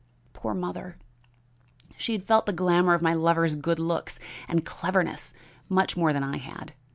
[0.33, 0.97] Poor mother!
[1.95, 5.31] she had felt the glamour of my lover's good looks and cleverness
[5.69, 6.73] much more than I had.